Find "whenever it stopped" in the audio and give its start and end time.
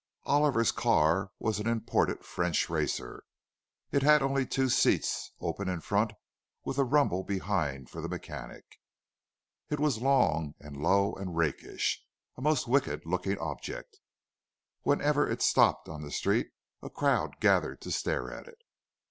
14.81-15.87